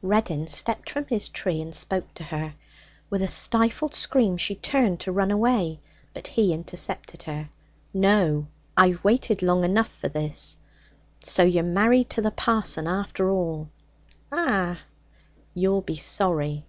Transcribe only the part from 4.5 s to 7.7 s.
turned to run away, but he intercepted her.